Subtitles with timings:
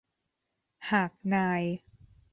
[0.91, 1.63] หากนาย